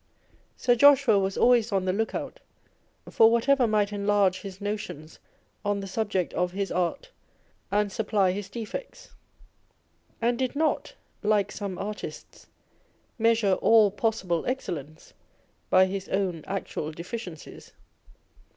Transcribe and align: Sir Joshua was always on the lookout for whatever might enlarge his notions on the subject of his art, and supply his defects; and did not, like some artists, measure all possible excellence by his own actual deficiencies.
Sir 0.57 0.73
Joshua 0.73 1.19
was 1.19 1.37
always 1.37 1.71
on 1.71 1.85
the 1.85 1.93
lookout 1.93 2.39
for 3.07 3.29
whatever 3.29 3.67
might 3.67 3.93
enlarge 3.93 4.41
his 4.41 4.59
notions 4.59 5.19
on 5.63 5.79
the 5.79 5.85
subject 5.85 6.33
of 6.33 6.53
his 6.53 6.71
art, 6.71 7.11
and 7.71 7.91
supply 7.91 8.31
his 8.31 8.49
defects; 8.49 9.11
and 10.19 10.39
did 10.39 10.55
not, 10.55 10.95
like 11.21 11.51
some 11.51 11.77
artists, 11.77 12.47
measure 13.19 13.53
all 13.61 13.91
possible 13.91 14.43
excellence 14.47 15.13
by 15.69 15.85
his 15.85 16.09
own 16.09 16.43
actual 16.47 16.91
deficiencies. 16.91 17.71